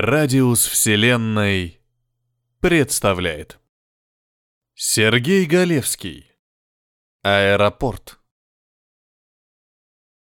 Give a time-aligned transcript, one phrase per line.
[0.00, 1.78] Радиус Вселенной
[2.60, 3.58] представляет
[4.74, 6.30] Сергей Галевский
[7.22, 8.18] Аэропорт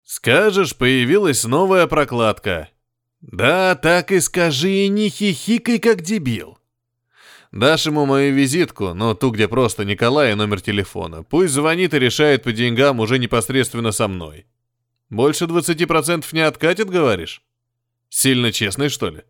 [0.04, 2.70] Скажешь, появилась новая прокладка.
[3.21, 6.60] Да, так и скажи, и не хихикай, как дебил.
[7.53, 11.24] Дашь ему мою визитку, но ту, где просто Николай и номер телефона.
[11.24, 14.47] Пусть звонит и решает по деньгам уже непосредственно со мной.
[15.10, 17.41] Больше 20% не откатит, говоришь?
[18.09, 19.23] Сильно честный, что ли?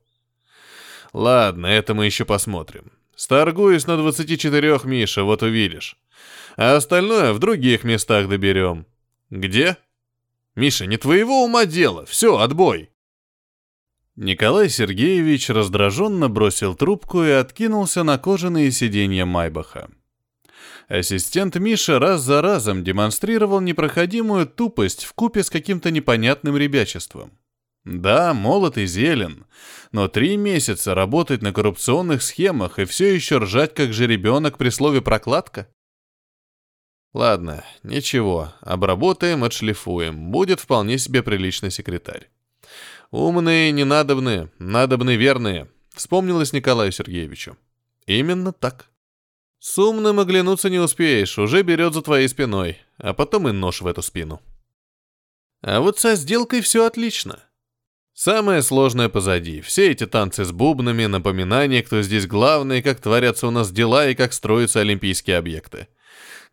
[1.14, 2.92] Ладно, это мы еще посмотрим.
[3.16, 5.98] Сторгуюсь на 24, Миша, вот увидишь.
[6.58, 8.86] А остальное в других местах доберем.
[9.30, 9.78] Где?
[10.56, 12.06] Миша, не твоего ума дело.
[12.06, 12.90] Все, отбой.
[14.16, 19.90] Николай Сергеевич раздраженно бросил трубку и откинулся на кожаные сиденья Майбаха.
[20.88, 27.32] Ассистент Миша раз за разом демонстрировал непроходимую тупость в купе с каким-то непонятным ребячеством.
[27.84, 29.46] Да, молод и зелен,
[29.92, 35.02] но три месяца работать на коррупционных схемах и все еще ржать как жеребенок при слове
[35.02, 35.68] «прокладка»?
[37.14, 42.30] Ладно, ничего, обработаем, отшлифуем, будет вполне себе приличный секретарь.
[43.10, 47.58] Умные ненадобные, надобны верные, вспомнилось Николаю Сергеевичу.
[48.06, 48.88] Именно так.
[49.60, 53.88] С умным оглянуться не успеешь, уже берет за твоей спиной, а потом и нож в
[53.88, 54.42] эту спину.
[55.62, 57.44] А вот со сделкой все отлично.
[58.24, 59.62] Самое сложное позади.
[59.62, 64.14] Все эти танцы с бубнами, напоминания, кто здесь главный, как творятся у нас дела и
[64.14, 65.88] как строятся олимпийские объекты.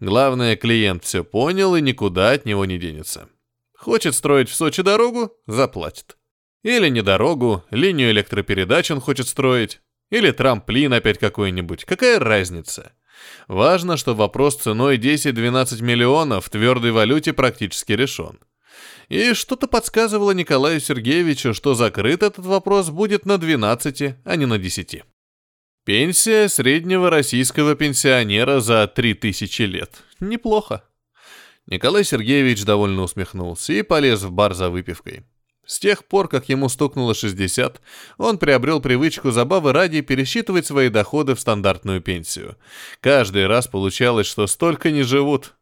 [0.00, 3.28] Главное, клиент все понял и никуда от него не денется.
[3.76, 6.16] Хочет строить в Сочи дорогу– заплатит.
[6.62, 9.82] Или не дорогу, линию электропередач он хочет строить.
[10.08, 11.84] Или трамплин опять какой-нибудь.
[11.84, 12.92] Какая разница?
[13.46, 18.38] Важно, что вопрос ценой 10-12 миллионов в твердой валюте практически решен
[19.08, 24.58] и что-то подсказывало Николаю Сергеевичу, что закрыт этот вопрос будет на 12, а не на
[24.58, 25.02] 10.
[25.84, 30.02] Пенсия среднего российского пенсионера за 3000 лет.
[30.20, 30.84] Неплохо.
[31.66, 35.24] Николай Сергеевич довольно усмехнулся и полез в бар за выпивкой.
[35.68, 37.82] С тех пор, как ему стукнуло 60,
[38.16, 42.56] он приобрел привычку забавы ради пересчитывать свои доходы в стандартную пенсию.
[43.00, 45.57] Каждый раз получалось, что столько не живут,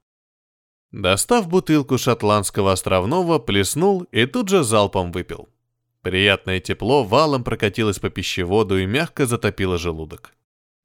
[0.92, 5.48] Достав бутылку шотландского островного, плеснул и тут же залпом выпил.
[6.02, 10.32] Приятное тепло валом прокатилось по пищеводу и мягко затопило желудок.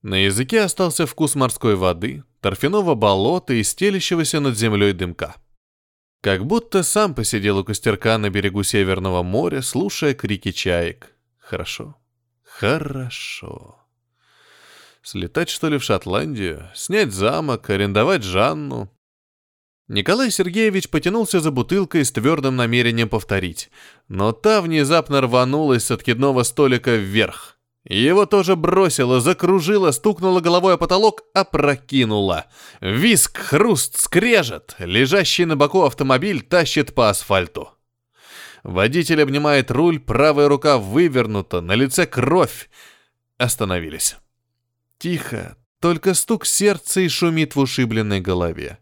[0.02, 5.36] На языке остался вкус морской воды, торфяного болота и стелящегося над землей дымка.
[6.22, 11.16] Как будто сам посидел у костерка на берегу Северного моря, слушая крики чаек.
[11.38, 11.96] Хорошо.
[12.44, 13.78] Хорошо.
[15.04, 16.70] Слетать, что ли, в Шотландию?
[16.76, 18.92] Снять замок, арендовать Жанну,
[19.91, 23.69] Николай Сергеевич потянулся за бутылкой с твердым намерением повторить,
[24.07, 27.57] но та внезапно рванулась с откидного столика вверх.
[27.84, 32.46] Его тоже бросило, закружило, стукнуло головой о потолок, опрокинуло.
[32.79, 34.78] Виск, хруст, скрежет.
[34.79, 37.68] Лежащий на боку автомобиль тащит по асфальту.
[38.63, 42.69] Водитель обнимает руль, правая рука вывернута, на лице кровь.
[43.38, 44.16] Остановились.
[45.00, 48.78] Тихо, только стук сердца и шумит в ушибленной голове.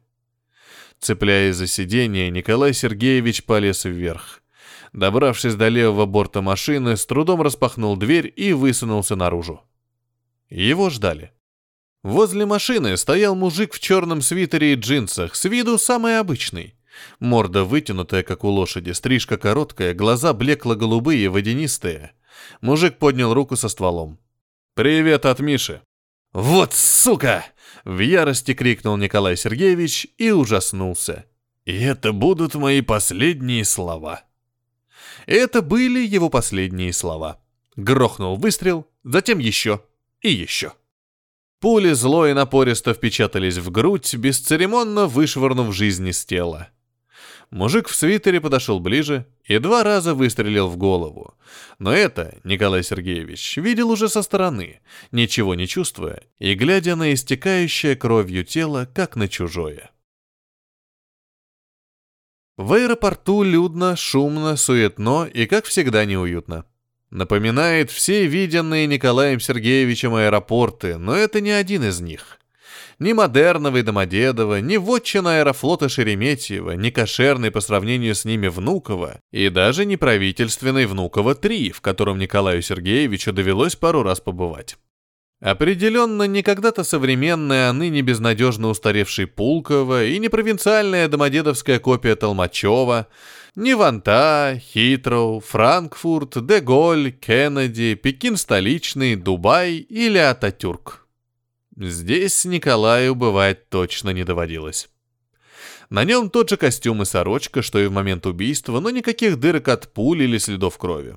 [1.00, 4.42] Цепляясь за сиденье, Николай Сергеевич полез вверх.
[4.92, 9.62] Добравшись до левого борта машины, с трудом распахнул дверь и высунулся наружу.
[10.50, 11.32] Его ждали.
[12.04, 16.76] Возле машины стоял мужик в черном свитере и джинсах, с виду самый обычный.
[17.20, 22.14] Морда вытянутая, как у лошади, стрижка короткая, глаза блекло-голубые, водянистые.
[22.62, 24.18] Мужик поднял руку со стволом.
[24.76, 25.82] «Привет от Миши».
[26.34, 27.46] «Вот сука!»
[27.90, 31.26] В ярости крикнул Николай Сергеевич и ужаснулся.
[31.66, 34.22] И это будут мои последние слова.
[35.26, 37.42] Это были его последние слова.
[37.76, 39.82] Грохнул выстрел, затем еще
[40.22, 40.74] и еще.
[41.60, 46.70] Пули зло и напористо впечатались в грудь, бесцеремонно вышвырнув жизнь из тела.
[47.52, 51.34] Мужик в свитере подошел ближе и два раза выстрелил в голову.
[51.80, 54.82] Но это Николай Сергеевич видел уже со стороны,
[55.12, 59.90] ничего не чувствуя и глядя на истекающее кровью тело, как на чужое.
[62.56, 66.66] В аэропорту людно, шумно, суетно и, как всегда, неуютно.
[67.10, 72.39] Напоминает все виденные Николаем Сергеевичем аэропорты, но это не один из них.
[73.00, 79.22] Ни Модерного и Домодедово, ни вотчина аэрофлота Шереметьева, ни кошерный по сравнению с ними Внуково,
[79.32, 84.76] и даже не правительственный Внуково-3, в котором Николаю Сергеевичу довелось пару раз побывать.
[85.40, 93.08] Определенно, не когда-то современная, а ныне безнадежно устаревший Пулково и не провинциальная домодедовская копия Толмачева.
[93.56, 101.09] Неванта, Хитроу, Франкфурт, Деголь, Кеннеди, Пекин столичный, Дубай или Ататюрк.
[101.80, 104.90] Здесь Николаю бывать точно не доводилось.
[105.90, 109.70] На нем тот же костюм и сорочка, что и в момент убийства, но никаких дырок
[109.70, 111.16] от пуль или следов крови.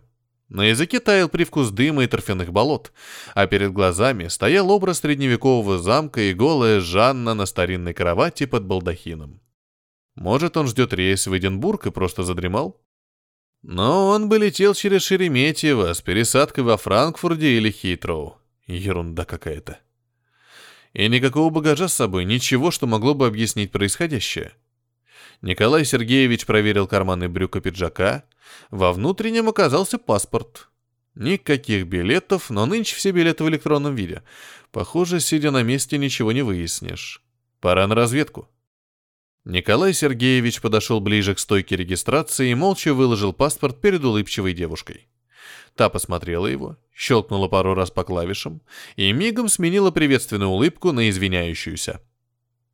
[0.48, 2.92] На языке таял привкус дыма и торфяных болот,
[3.34, 9.40] а перед глазами стоял образ средневекового замка и голая Жанна на старинной кровати под балдахином.
[10.14, 12.80] Может, он ждет рейс в Эдинбург и просто задремал?
[13.62, 18.36] Но он бы летел через Шереметьево с пересадкой во Франкфурте или Хитроу.
[18.68, 19.80] Ерунда какая-то.
[20.92, 24.52] И никакого багажа с собой, ничего, что могло бы объяснить происходящее.
[25.40, 28.24] Николай Сергеевич проверил карманы брюка пиджака.
[28.70, 30.68] Во внутреннем оказался паспорт.
[31.14, 34.22] Никаких билетов, но нынче все билеты в электронном виде.
[34.70, 37.22] Похоже, сидя на месте, ничего не выяснишь.
[37.60, 38.48] Пора на разведку.
[39.44, 45.08] Николай Сергеевич подошел ближе к стойке регистрации и молча выложил паспорт перед улыбчивой девушкой.
[45.76, 48.60] Та посмотрела его, щелкнула пару раз по клавишам
[48.96, 52.00] и мигом сменила приветственную улыбку на извиняющуюся.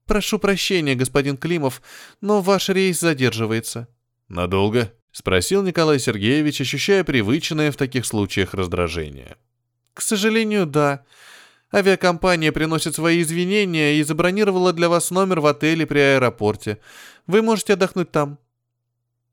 [0.07, 1.83] «Прошу прощения, господин Климов,
[2.21, 3.89] но ваш рейс задерживается».
[4.29, 9.37] «Надолго?»— спросил Николай Сергеевич, ощущая привычное в таких случаях раздражение.
[9.95, 11.05] «К сожалению, да.
[11.73, 16.79] Авиакомпания приносит свои извинения и забронировала для вас номер в отеле при аэропорте.
[17.27, 18.39] Вы можете отдохнуть там».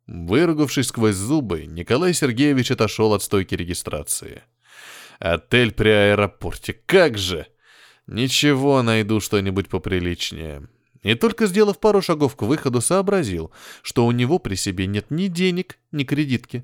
[0.08, 4.44] Выругавшись сквозь зубы, Николай Сергеевич отошел от стойки регистрации.
[5.20, 7.48] «Отель при аэропорте, как же!»
[8.08, 10.68] «Ничего, найду что-нибудь поприличнее».
[11.02, 15.28] И только сделав пару шагов к выходу, сообразил, что у него при себе нет ни
[15.28, 16.64] денег, ни кредитки.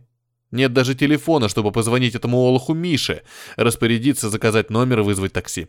[0.51, 3.23] Нет даже телефона, чтобы позвонить этому олуху Мише,
[3.55, 5.67] распорядиться заказать номер и вызвать такси.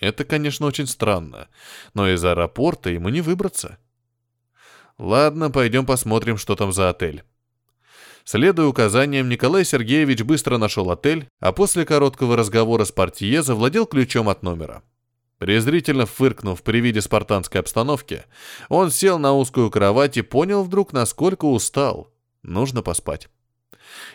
[0.00, 1.48] Это, конечно, очень странно,
[1.94, 3.78] но из аэропорта ему не выбраться.
[5.02, 7.24] Ладно, пойдем посмотрим, что там за отель.
[8.22, 14.28] Следуя указаниям, Николай Сергеевич быстро нашел отель, а после короткого разговора с портье завладел ключом
[14.28, 14.84] от номера.
[15.38, 18.22] Презрительно фыркнув при виде спартанской обстановки,
[18.68, 22.12] он сел на узкую кровать и понял вдруг, насколько устал.
[22.44, 23.28] Нужно поспать.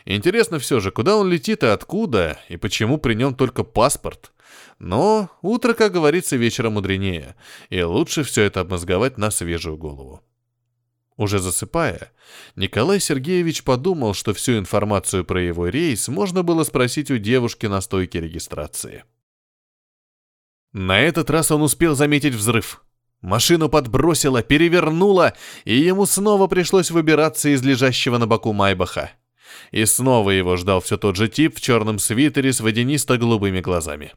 [0.05, 4.31] Интересно все же, куда он летит и откуда, и почему при нем только паспорт.
[4.79, 7.35] Но утро, как говорится, вечером мудренее,
[7.69, 10.23] и лучше все это обмозговать на свежую голову.
[11.17, 12.11] Уже засыпая,
[12.55, 17.81] Николай Сергеевич подумал, что всю информацию про его рейс можно было спросить у девушки на
[17.81, 19.03] стойке регистрации.
[20.73, 22.83] На этот раз он успел заметить взрыв.
[23.21, 25.33] Машину подбросило, перевернуло,
[25.65, 29.09] и ему снова пришлось выбираться из лежащего на боку Майбаха.
[29.71, 34.13] И снова его ждал все тот же тип в черном свитере с водянисто-голубыми глазами.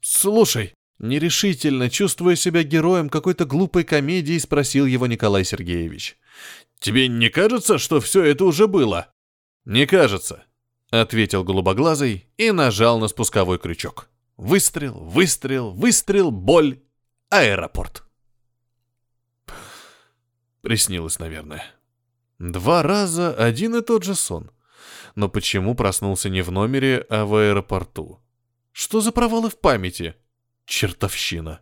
[0.00, 6.16] «Слушай», Нерешительно, чувствуя себя героем какой-то глупой комедии, спросил его Николай Сергеевич.
[6.78, 9.08] «Тебе не кажется, что все это уже было?»
[9.64, 10.44] «Не кажется»,—
[10.90, 14.08] ответил голубоглазый и нажал на спусковой крючок.
[14.36, 16.80] Выстрел, выстрел, выстрел, боль,
[17.30, 18.04] аэропорт.
[20.60, 21.64] Приснилось, наверное.
[22.38, 24.50] Два раза один и тот же сон.
[25.14, 28.20] Но почему проснулся не в номере, а в аэропорту?
[28.72, 30.14] Что за провалы в памяти?
[30.66, 31.60] Чертовщина.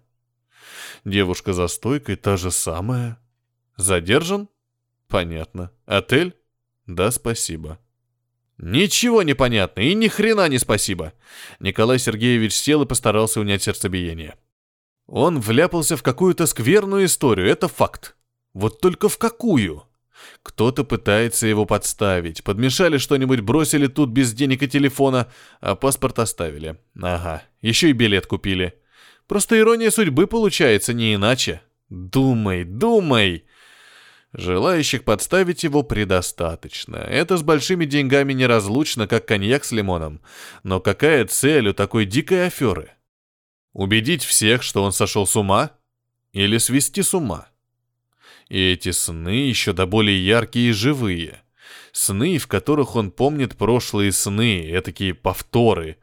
[1.05, 3.19] Девушка за стойкой та же самая.
[3.77, 4.49] Задержан?
[5.09, 5.71] Понятно.
[5.87, 6.35] Отель?
[6.87, 7.79] Да, спасибо.
[8.57, 11.13] Ничего не понятно и ни хрена не спасибо.
[11.61, 14.37] Николай Сергеевич сел и постарался унять сердцебиение.
[15.07, 18.17] Он вляпался в какую-то скверную историю, это факт.
[18.55, 19.85] Вот только в какую?
[20.43, 22.43] Кто-то пытается его подставить.
[22.45, 26.79] Подмешали что-нибудь, бросили тут без денег и телефона, а паспорт оставили.
[26.97, 28.81] Ага, еще и билет купили.
[29.27, 31.63] Просто ирония судьбы получается, не иначе.
[31.89, 33.45] Думай, думай.
[34.33, 36.97] Желающих подставить его предостаточно.
[36.97, 40.21] Это с большими деньгами неразлучно, как коньяк с лимоном.
[40.65, 42.91] Но какая цель у такой дикой аферы?
[43.73, 45.71] Убедить всех, что он сошел с ума?
[46.33, 47.49] Или свести с ума?
[48.49, 51.43] И эти сны еще до более яркие и живые.
[51.93, 55.97] Сны, в которых он помнит прошлые сны, этакие повторы,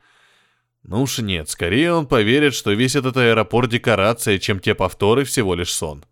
[0.83, 5.53] ну уж нет, скорее он поверит, что весь этот аэропорт декорация, чем те повторы всего
[5.53, 6.03] лишь сон.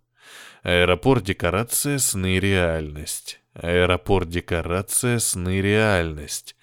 [0.62, 3.42] Аэропорт декорация, сны реальность.
[3.54, 6.56] Аэропорт декорация, сны реальность.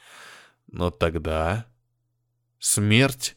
[0.70, 1.66] Но тогда...
[2.58, 3.36] Смерть.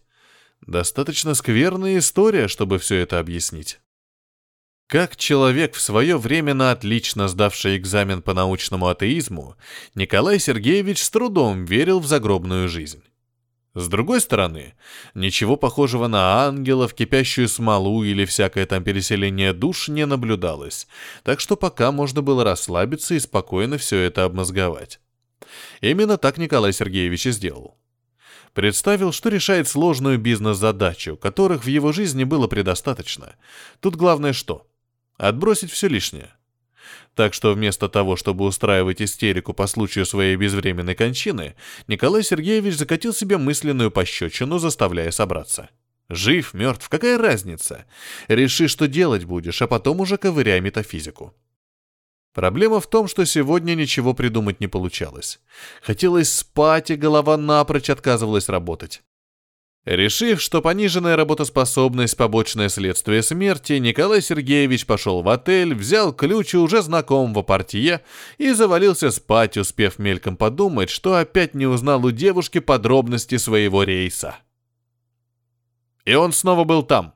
[0.66, 3.80] Достаточно скверная история, чтобы все это объяснить.
[4.88, 9.56] Как человек, в свое время на отлично сдавший экзамен по научному атеизму,
[9.94, 13.04] Николай Сергеевич с трудом верил в загробную жизнь.
[13.76, 14.74] С другой стороны,
[15.14, 20.88] ничего похожего на ангелов, кипящую смолу или всякое там переселение душ не наблюдалось,
[21.24, 25.00] так что пока можно было расслабиться и спокойно все это обмозговать.
[25.82, 27.78] Именно так Николай Сергеевич и сделал.
[28.54, 33.36] Представил, что решает сложную бизнес-задачу, которых в его жизни было предостаточно.
[33.80, 34.68] Тут главное что?
[35.18, 36.32] Отбросить все лишнее.
[37.15, 41.55] Так что вместо того, чтобы устраивать истерику по случаю своей безвременной кончины,
[41.88, 45.69] Николай Сергеевич закатил себе мысленную пощечину, заставляя собраться.
[46.10, 47.86] Жив, мертв, какая разница?
[48.27, 51.36] Реши, что делать будешь, а потом уже ковыряй метафизику.
[52.34, 55.39] Проблема в том, что сегодня ничего придумать не получалось.
[55.81, 59.01] Хотелось спать, и голова напрочь отказывалась работать.
[59.86, 66.82] Решив, что пониженная работоспособность– побочное следствие смерти, Николай Сергеевич пошел в отель, взял ключ уже
[66.82, 68.02] знакомого портье
[68.38, 74.36] и завалился спать, успев мельком подумать, что опять не узнал у девушки подробности своего рейса.
[76.04, 77.14] И он снова был там.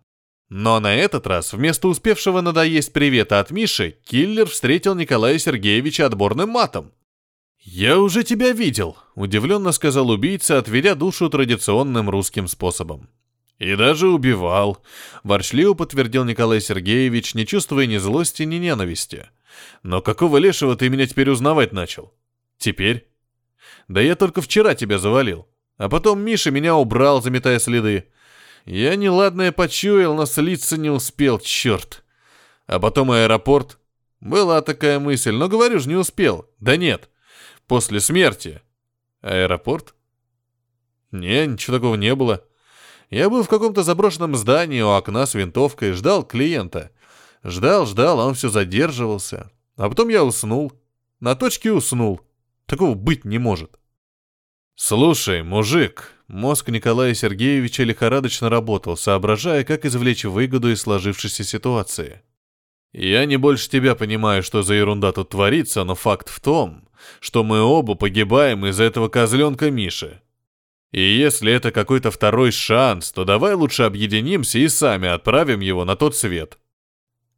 [0.50, 6.50] Но на этот раз, вместо успевшего надоесть привета от Миши, киллер встретил Николая Сергеевича отборным
[6.50, 6.94] матом.
[7.64, 13.10] «Я уже тебя видел»,— удивленно сказал убийца, отведя душу традиционным русским способом.
[13.58, 14.84] «И даже убивал»,—
[15.24, 19.30] ворчливо подтвердил Николай Сергеевич, не чувствуя ни злости, ни ненависти.
[19.82, 22.14] «Но какого лешего ты меня теперь узнавать начал?
[22.58, 23.08] Теперь?»
[23.88, 25.48] «Да я только вчера тебя завалил.
[25.78, 28.10] А потом Миша меня убрал, заметая следы.
[28.66, 32.04] Я неладное почуял, но слиться не успел, черт.
[32.66, 33.80] А потом аэропорт.
[34.20, 36.48] Была такая мысль, но говорю же, не успел.
[36.60, 37.10] Да нет.
[37.74, 38.62] После смерти.
[39.22, 39.96] Аэропорт?
[41.12, 42.46] Не, ничего такого не было.
[43.10, 46.92] Я был в каком-то заброшенном здании у окна с винтовкой, ждал клиента.
[47.44, 49.52] Ждал, ждал, а он все задерживался.
[49.76, 50.72] А потом я уснул.
[51.20, 52.22] На точке уснул.
[52.68, 53.80] Такого быть не может.
[54.76, 62.22] «Слушай, мужик», мозг Николая Сергеевича лихорадочно работал, соображая, как извлечь выгоду из сложившейся ситуации.
[62.94, 66.88] «Я не больше тебя понимаю, что за ерунда тут творится, но факт в том,
[67.20, 70.22] что мы оба погибаем из-за этого козленка Миши.
[70.92, 75.96] И если это какой-то второй шанс, то давай лучше объединимся и сами отправим его на
[75.96, 76.60] тот свет».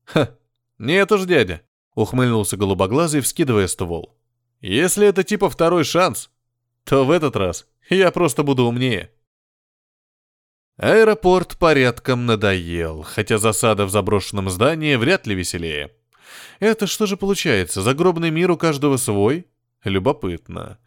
[0.03, 0.35] «Ха,
[0.77, 1.61] нет уж, дядя»,—
[1.95, 4.13] ухмыльнулся голубоглазый, вскидывая ствол.
[4.59, 6.29] «Если это типа второй шанс,
[6.83, 9.11] то в этот раз я просто буду умнее.
[10.77, 15.91] Аэропорт порядком надоел, хотя засада в заброшенном здании вряд ли веселее.
[16.59, 19.47] Это что же получается, загробный мир у каждого свой?
[19.85, 20.77] Любопытно.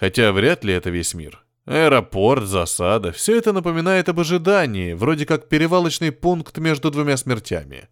[0.00, 1.44] Хотя вряд ли это весь мир.
[1.66, 7.88] Аэропорт, засада, все это напоминает об ожидании, вроде как перевалочный пункт между двумя смертями.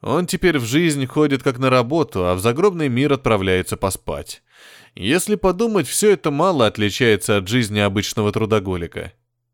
[0.00, 4.42] Он теперь в жизнь ходит как на работу, а в загробный мир отправляется поспать.
[4.96, 9.12] Если подумать, все это мало отличается от жизни обычного трудоголика.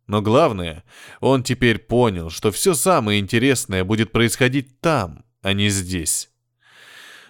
[0.08, 0.84] Но главное,
[1.20, 6.30] он теперь понял, что все самое интересное будет происходить там, а не здесь.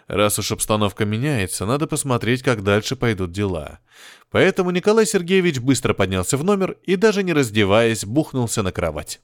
[0.07, 3.81] Раз уж обстановка меняется, надо посмотреть, как дальше пойдут дела.
[4.31, 9.21] Поэтому Николай Сергеевич быстро поднялся в номер и, даже не раздеваясь, бухнулся на кровать.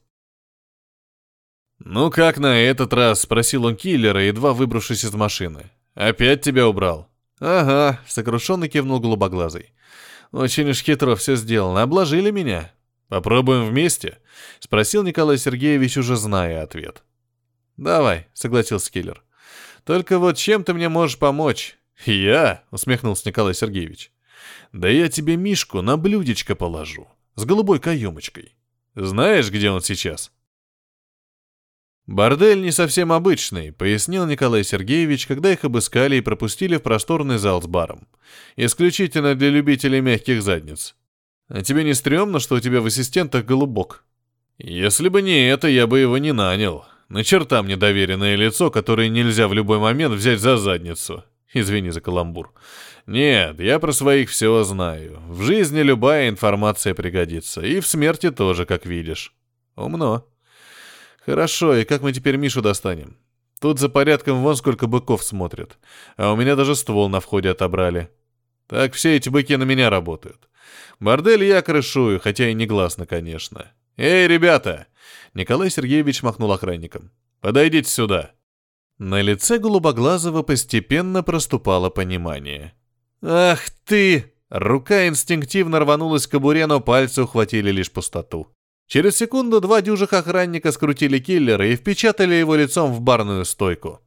[1.79, 5.71] «Ну как на этот раз?»— спросил он киллера, едва выбравшись из машины.
[5.95, 7.09] «Опять тебя убрал?»
[7.39, 9.73] «Ага»,— сокрушенно кивнул голубоглазый.
[10.33, 11.83] «Очень уж хитро все сделано.
[11.83, 12.73] Обложили меня.
[13.15, 14.19] Попробуем вместе?»—
[14.59, 17.05] спросил Николай Сергеевич, уже зная ответ.
[17.77, 19.23] «Давай»,— согласился киллер.
[19.85, 24.11] «Только вот чем ты мне можешь помочь?» «Я?»— усмехнулся Николай Сергеевич.
[24.73, 27.07] «Да я тебе Мишку на блюдечко положу.
[27.37, 28.57] С голубой каемочкой.
[28.97, 30.33] Знаешь, где он сейчас?»
[32.09, 37.63] «Бордель не совсем обычный»,— пояснил Николай Сергеевич, когда их обыскали и пропустили в просторный зал
[37.63, 38.09] с баром.
[38.57, 40.97] «Исключительно для любителей мягких задниц.
[41.49, 44.05] А тебе не стрёмно, что у тебя в ассистентах голубок?»
[44.59, 46.85] «Если бы не это, я бы его не нанял.
[47.09, 51.25] На черта мне доверенное лицо, которое нельзя в любой момент взять за задницу.
[51.53, 52.53] Извини за каламбур.
[53.07, 55.21] Нет, я про своих все знаю.
[55.29, 57.61] В жизни любая информация пригодится.
[57.61, 59.35] И в смерти тоже, как видишь.
[59.77, 60.27] Умно».
[61.27, 63.17] «Хорошо, и как мы теперь Мишу достанем?
[63.61, 65.79] Тут за порядком вон сколько быков смотрят.
[66.17, 68.11] А у меня даже ствол на входе отобрали.
[68.67, 70.49] Так все эти быки на меня работают.
[71.01, 73.73] Бордель я крышую, хотя и негласно, конечно.
[73.97, 74.87] Эй, ребята!»
[75.35, 77.11] Николай Сергеевич махнул охранникам.
[77.41, 78.33] «Подойдите сюда».
[78.99, 82.75] На лице Голубоглазого постепенно проступало понимание.
[83.23, 88.55] «Ах ты!» Рука инстинктивно рванулась к кобуре, но пальцы ухватили лишь пустоту.
[88.87, 94.01] Через секунду два дюжих охранника скрутили киллера и впечатали его лицом в барную стойку.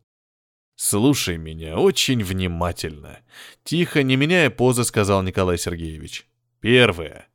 [0.75, 3.19] «Слушай меня очень внимательно»,—
[3.63, 6.26] тихо, не меняя позы, сказал Николай Сергеевич.
[6.59, 7.27] «Первое.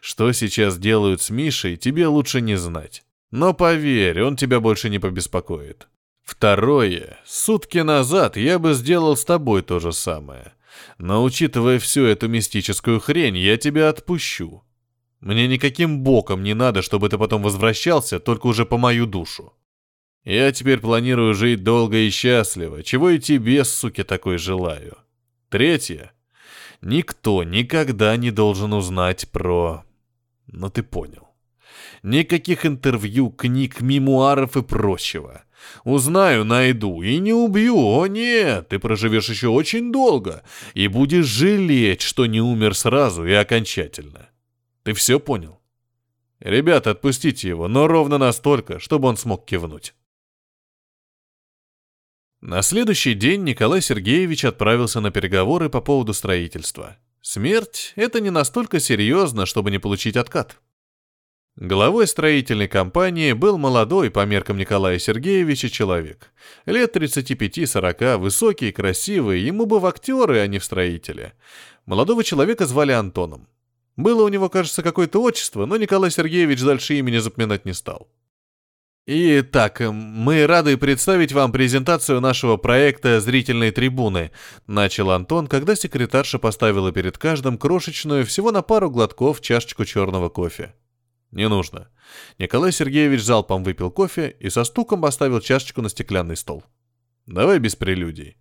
[0.00, 3.04] Что сейчас делают с Мишей, тебе лучше не знать.
[3.30, 5.88] Но поверь, он тебя больше не побеспокоит.
[6.22, 7.18] Второе.
[7.24, 10.54] Сутки назад я бы сделал с тобой то же самое.
[10.98, 14.64] Но учитывая всю эту мистическую хрень, я тебя отпущу.
[15.20, 19.52] Мне никаким боком не надо, чтобы ты потом возвращался, только уже по мою душу.
[20.24, 24.96] Я теперь планирую жить долго и счастливо, чего и тебе, суки, такой желаю.
[25.50, 26.13] Третье.
[26.84, 29.84] Никто никогда не должен узнать про...
[30.46, 31.28] Ну ты понял.
[32.02, 35.44] Никаких интервью, книг, мемуаров и прочего.
[35.84, 37.78] Узнаю, найду и не убью.
[37.78, 40.42] О нет, ты проживешь еще очень долго
[40.74, 44.28] и будешь жалеть, что не умер сразу и окончательно.
[44.82, 45.60] Ты все понял?
[46.38, 49.94] Ребята, отпустите его, но ровно настолько, чтобы он смог кивнуть.
[52.46, 56.98] На следующий день Николай Сергеевич отправился на переговоры по поводу строительства.
[57.22, 60.60] Смерть— это не настолько серьезно, чтобы не получить откат.
[61.56, 66.32] Главой строительной компании был молодой по меркам Николая Сергеевича человек.
[66.66, 71.32] Лет 35-40, высокий, красивый, ему бы в актеры, а не в строители.
[71.86, 73.48] Молодого человека звали Антоном.
[73.96, 78.06] Было у него, кажется, какое-то отчество, но Николай Сергеевич дальше имени запоминать не стал.
[79.06, 84.30] Итак, мы рады представить вам презентацию нашего проекта «Зрительной трибуны»,
[84.66, 90.74] начал Антон, когда секретарша поставила перед каждым крошечную, всего на пару глотков, чашечку черного кофе.
[91.32, 91.90] Не нужно.
[92.38, 96.64] Николай Сергеевич залпом выпил кофе и со стуком поставил чашечку на стеклянный стол.
[97.26, 98.38] Давай без прелюдий.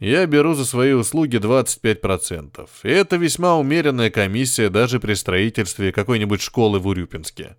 [0.00, 2.68] Я беру за свои услуги 25%.
[2.82, 7.56] И это весьма умеренная комиссия даже при строительстве какой-нибудь школы в Урюпинске.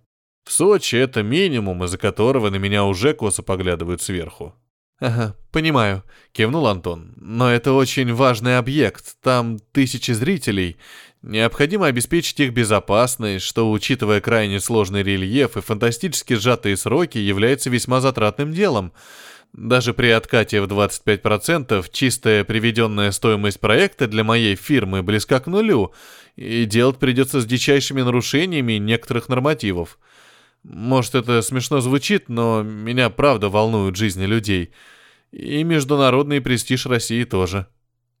[0.48, 4.54] В Сочи это минимум, из-за которого на меня уже косо поглядывают сверху.
[4.98, 7.12] «Ага, понимаю»,— кивнул Антон.
[7.16, 9.16] «Но это очень важный объект.
[9.22, 10.78] Там тысячи зрителей.
[11.20, 18.00] Необходимо обеспечить их безопасность, что, учитывая крайне сложный рельеф и фантастически сжатые сроки, является весьма
[18.00, 18.94] затратным делом.
[19.52, 25.92] Даже при откате в 25% чистая приведенная стоимость проекта для моей фирмы близка к нулю,
[26.36, 29.98] и делать придется с дичайшими нарушениями некоторых нормативов.
[30.68, 34.70] Может, это смешно звучит, но меня правда волнуют жизни людей.
[35.32, 37.68] И международный престиж России тоже.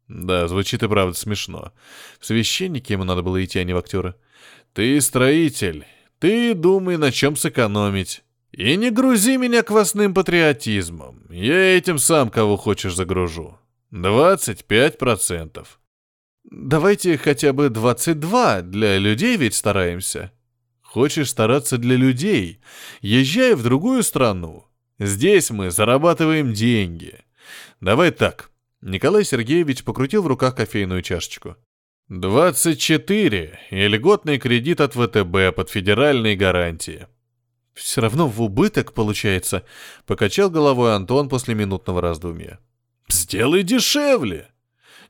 [0.08, 1.72] Да, звучит и правда смешно.
[2.18, 4.14] В священники ему надо было идти, а не в актеры.
[4.72, 5.84] Ты строитель.
[6.20, 8.22] Ты думай, на чем сэкономить.
[8.52, 11.26] И не грузи меня квасным патриотизмом.
[11.28, 13.58] Я этим сам кого хочешь загружу.
[13.92, 15.66] 25%.
[16.50, 20.32] Давайте хотя бы 22, для людей ведь стараемся.
[20.88, 22.60] Хочешь стараться для людей?
[23.02, 24.64] Езжай в другую страну.
[24.98, 27.20] Здесь мы зарабатываем деньги.
[27.82, 28.50] Давай так.
[28.80, 31.56] Николай Сергеевич покрутил в руках кофейную чашечку.
[32.08, 37.06] 24 и льготный кредит от ВТБ под федеральные гарантии.
[37.74, 39.66] Все равно в убыток получается,
[40.06, 42.60] покачал головой Антон после минутного раздумья.
[43.10, 44.48] Сделай дешевле.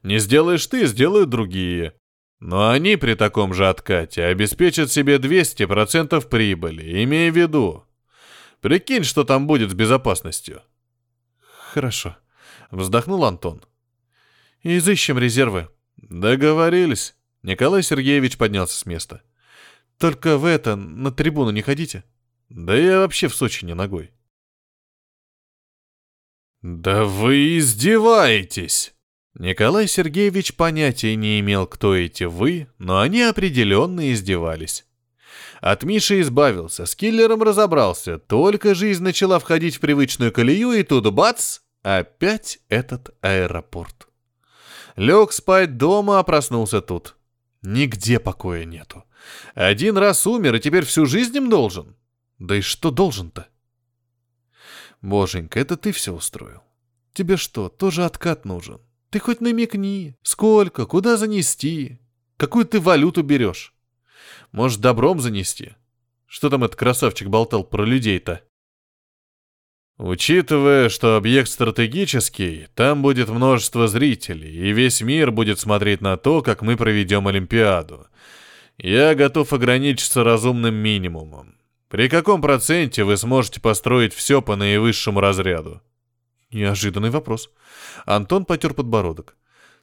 [0.02, 1.94] Не сделаешь ты, сделают другие.
[2.40, 7.84] Но они при таком же откате обеспечат себе 200% прибыли, имея в виду.
[8.60, 10.62] Прикинь, что там будет с безопасностью.
[11.72, 12.16] Хорошо,
[12.70, 13.62] вздохнул Антон.
[14.62, 15.68] Изыщем резервы.
[15.96, 17.14] Договорились.
[17.42, 19.22] Николай Сергеевич поднялся с места.
[19.98, 22.04] Только в это, на трибуну не ходите.
[22.48, 24.12] Да я вообще в Сочи не ногой.
[26.62, 28.94] Да вы издеваетесь!
[29.34, 34.84] Николай Сергеевич понятия не имел, кто эти «вы», но они определенно издевались.
[35.60, 41.12] От Миши избавился, с киллером разобрался, только жизнь начала входить в привычную колею, и тут
[41.12, 44.08] бац, опять этот аэропорт.
[44.96, 47.16] Лег спать дома, а проснулся тут.
[47.62, 49.04] Нигде покоя нету.
[49.54, 51.96] Один раз умер, и теперь всю жизнь им должен.
[52.38, 53.48] Да и что должен-то?
[55.02, 56.62] Боженька, это ты все устроил.
[57.12, 58.80] Тебе что, тоже откат нужен?
[59.10, 61.98] Ты хоть намекни, сколько, куда занести,
[62.36, 63.72] какую ты валюту берешь.
[64.52, 65.72] Может, добром занести?
[66.26, 68.42] Что там этот красавчик болтал про людей-то?
[69.96, 76.42] Учитывая, что объект стратегический, там будет множество зрителей, и весь мир будет смотреть на то,
[76.42, 78.06] как мы проведем Олимпиаду.
[78.76, 81.56] Я готов ограничиться разумным минимумом.
[81.88, 85.80] При каком проценте вы сможете построить все по наивысшему разряду?
[86.52, 87.50] Неожиданный вопрос.
[88.16, 89.36] Антон потер подбородок.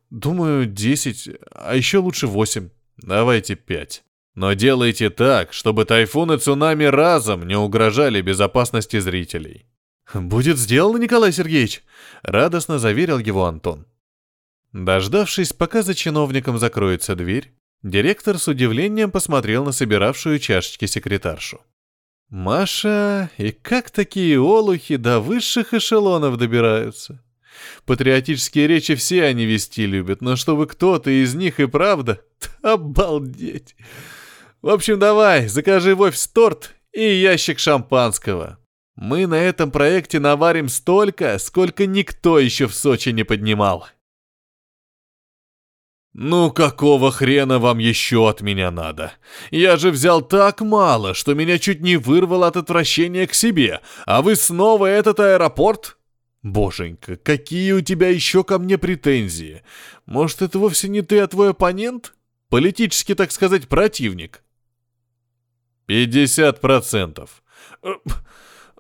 [0.10, 2.70] Думаю, 10, а еще лучше 8.
[2.98, 4.04] Давайте 5.
[4.36, 9.68] Но делайте так, чтобы тайфун и цунами разом не угрожали безопасности зрителей.
[10.14, 11.84] Будет сделано, Николай Сергеевич,
[12.24, 13.86] радостно заверил его Антон.
[14.74, 17.54] Дождавшись, пока за чиновником закроется дверь,
[17.86, 21.62] Директор с удивлением посмотрел на собиравшую чашечки секретаршу.
[22.30, 27.24] Маша, и как такие олухи до высших эшелонов добираются?
[27.86, 32.22] Патриотические речи все они вести любят, но чтобы кто-то из них и правда...
[32.62, 33.76] Обалдеть!
[34.62, 38.58] В общем, давай, закажи в офис торт и ящик шампанского.
[38.96, 43.88] Мы на этом проекте наварим столько, сколько никто еще в Сочи не поднимал.
[46.18, 49.12] «Ну какого хрена вам еще от меня надо?
[49.52, 54.22] Я же взял так мало, что меня чуть не вырвало от отвращения к себе, а
[54.22, 55.98] вы снова этот аэропорт?
[56.46, 59.64] Боженька, какие у тебя еще ко мне претензии?
[60.06, 62.14] Может, это вовсе не ты, а твой оппонент?
[62.50, 64.44] Политически, так сказать, противник?»
[65.88, 67.42] «Пятьдесят процентов».
[67.82, 67.94] Э,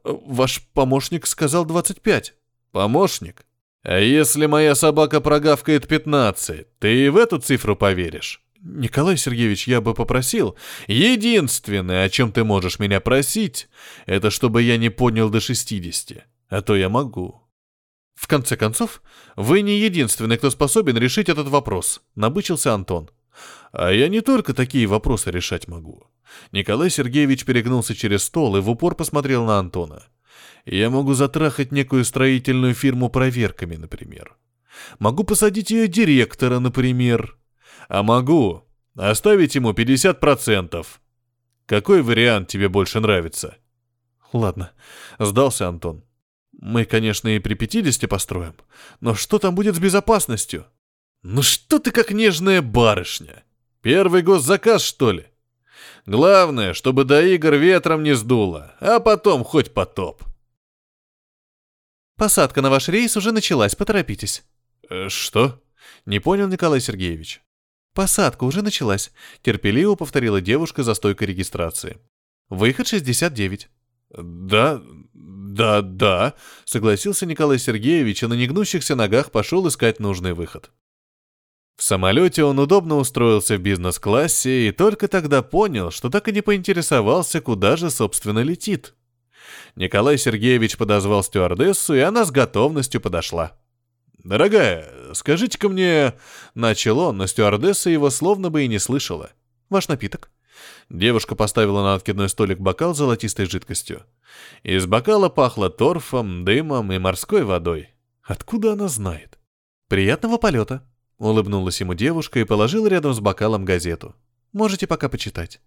[0.04, 2.36] «Ваш помощник сказал двадцать пять».
[2.72, 3.48] «Помощник?
[3.82, 8.44] А если моя собака прогавкает 15, ты и в эту цифру поверишь?
[8.62, 10.56] Николай Сергеевич, я бы попросил.
[10.86, 13.70] Единственное, о чем ты можешь меня просить,
[14.06, 16.26] это чтобы я не поднял до 60.
[16.50, 17.45] А то я могу.
[18.16, 19.02] В конце концов,
[19.36, 23.10] вы не единственный, кто способен решить этот вопрос, набычился Антон.
[23.72, 26.08] А я не только такие вопросы решать могу.
[26.52, 30.04] Николай Сергеевич перегнулся через стол и в упор посмотрел на Антона.
[30.66, 34.36] Я могу затрахать некую строительную фирму проверками, например.
[35.00, 37.38] Могу посадить ее директора, например.
[37.88, 38.64] А могу
[38.96, 40.86] оставить ему 50%.
[41.66, 43.58] Какой вариант тебе больше нравится?
[44.34, 44.72] Ладно,
[45.20, 46.04] сдался Антон.
[46.66, 48.56] Мы, конечно, и при 50 построим,
[49.00, 50.66] но что там будет с безопасностью?
[51.22, 53.44] Ну что ты как нежная барышня?
[53.84, 55.28] Первый госзаказ, что ли?
[56.08, 60.24] Главное, чтобы до игр ветром не сдуло, а потом хоть потоп.
[62.18, 64.44] Посадка на ваш рейс уже началась, поторопитесь».
[64.90, 65.62] Э, «Что?»—
[66.08, 67.44] не понял Николай Сергеевич.
[67.94, 69.12] «Посадка уже началась»,—
[69.44, 72.00] терпеливо повторила девушка за стойкой регистрации.
[72.50, 73.68] «Выход 69».
[74.18, 74.82] «Да,
[75.56, 76.34] да, да»,—
[76.66, 80.72] согласился Николай Сергеевич и на негнущихся ногах пошел искать нужный выход.
[81.78, 86.42] В самолете он удобно устроился в бизнес-классе и только тогда понял, что так и не
[86.42, 88.94] поинтересовался, куда же, собственно, летит.
[89.76, 93.58] Николай Сергеевич подозвал стюардессу, и она с готовностью подошла.
[94.24, 96.14] «Дорогая, скажите-ка мне...»
[96.54, 99.32] Начал он, но стюардесса его словно бы и не слышала.
[99.70, 100.32] «Ваш напиток?»
[100.90, 104.04] Девушка поставила на откидной столик бокал с золотистой жидкостью.
[104.64, 107.90] Из бокала пахло торфом, дымом и морской водой.
[108.24, 109.40] Откуда она знает?
[109.88, 110.84] «Приятного полета!»—
[111.18, 114.16] улыбнулась ему девушка и положила рядом с бокалом газету.
[114.54, 115.62] «Можете пока почитать».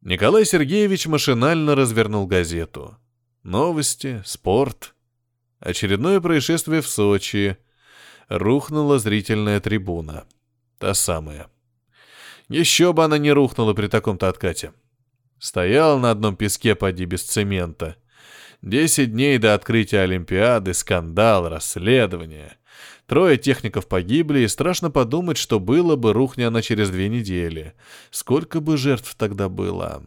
[0.00, 2.96] Николай Сергеевич машинально развернул газету.
[3.42, 4.94] Новости, спорт.
[5.58, 7.56] Очередное происшествие в Сочи.
[8.28, 10.26] Рухнула зрительная трибуна.
[10.78, 11.48] Та самая.
[12.48, 14.72] Еще бы она не рухнула при таком-то откате.
[15.38, 17.96] Стоял на одном песке поди без цемента.
[18.62, 22.56] Десять дней до открытия Олимпиады, скандал, расследование.
[23.06, 27.74] Трое техников погибли, и страшно подумать, что было бы, рухни она через две недели.
[28.10, 30.04] Сколько бы жертв тогда было.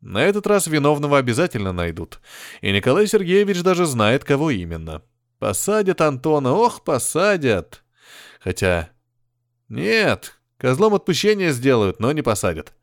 [0.00, 2.20] На этот раз виновного обязательно найдут.
[2.60, 5.02] И Николай Сергеевич даже знает, кого именно.
[5.38, 7.82] Посадят Антона, ох, посадят.
[8.40, 8.90] Хотя...
[9.68, 12.74] Нет, козлом отпущения сделают, но не посадят.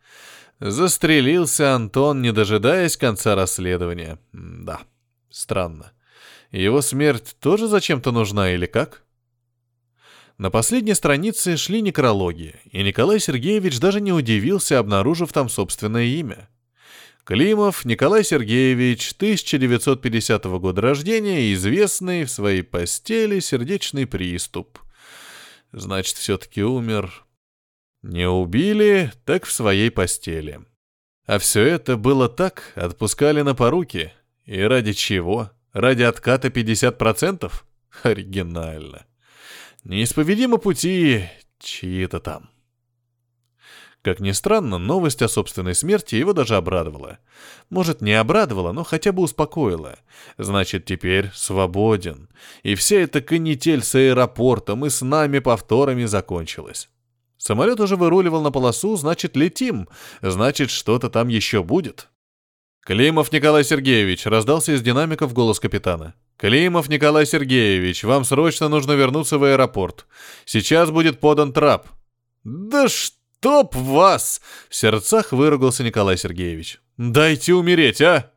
[0.59, 4.17] Застрелился Антон, не дожидаясь конца расследования.
[4.33, 4.81] Да,
[5.29, 5.91] странно.
[6.51, 9.03] Его смерть тоже зачем-то нужна или как?
[10.39, 16.49] На последней странице шли некрологи, и Николай Сергеевич даже не удивился, обнаружив там собственное имя.
[17.23, 24.79] Климов Николай Сергеевич, 1950 года рождения, известный в своей постели сердечный приступ.
[25.73, 27.26] Значит, все-таки умер.
[28.07, 30.61] Не убили, так в своей постели.
[31.25, 34.13] А все это было так, отпускали на поруки.
[34.45, 35.51] И ради чего?
[35.73, 37.51] Ради отката 50%?
[38.03, 39.05] Оригинально.
[39.83, 41.25] Неисповедимы пути
[41.59, 42.49] чьи-то там.
[44.03, 47.19] Как ни странно, новость о собственной смерти его даже обрадовала.
[47.69, 49.99] Может, не обрадовала, но хотя бы успокоила.
[50.37, 52.29] Значит, теперь свободен.
[52.63, 56.89] И вся эта канитель с аэропортом и с нами повторами закончилась.
[57.37, 59.87] Самолет уже выруливал на полосу, значит, летим.
[60.21, 62.09] Значит, что-то там еще будет.
[62.87, 66.13] «Климов Николай Сергеевич!»— раздался из динамиков голос капитана.
[66.37, 70.07] «Климов Николай Сергеевич, вам срочно нужно вернуться в аэропорт.
[70.45, 71.87] Сейчас будет подан трап».
[72.45, 76.79] «Да чтоб вас!»— в сердцах выругался Николай Сергеевич.
[76.95, 78.31] «Дайте умереть, а!»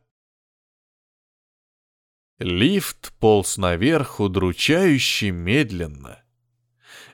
[2.39, 6.23] Лифт полз наверх удручающе медленно.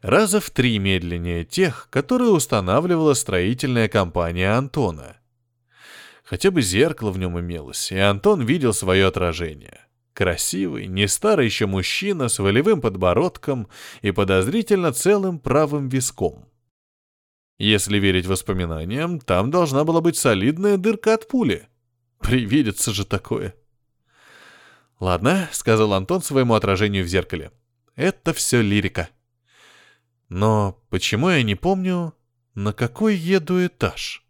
[0.02, 5.18] Раза в три медленнее тех, которые устанавливала строительная компания Антона.
[6.24, 9.80] Хотя бы зеркало в нем имелось, и Антон видел свое отражение.
[10.14, 13.68] Красивый, не старый еще мужчина с волевым подбородком
[14.02, 16.50] и подозрительно целым правым виском.
[17.60, 21.68] Если верить воспоминаниям, там должна была быть солидная дырка от пули.
[22.20, 23.56] Привидится же такое.
[25.00, 27.52] «Ладно»,— сказал Антон своему отражению в зеркале.
[27.96, 29.10] «Это все лирика».
[30.30, 32.14] Но почему я не помню,
[32.54, 34.26] на какой еду этаж?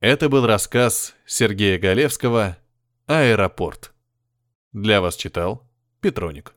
[0.00, 2.58] Это был рассказ Сергея Галевского
[3.06, 3.94] «Аэропорт».
[4.72, 6.55] Для вас читал Петроник.